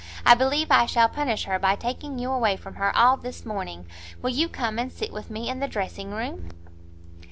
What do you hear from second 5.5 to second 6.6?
the dressing room?"